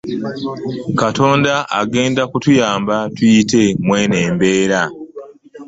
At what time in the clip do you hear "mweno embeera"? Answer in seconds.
3.85-4.81